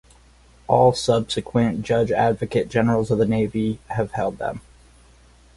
[0.67, 4.61] All subsequent Judge Advocate Generals of the Navy have held them.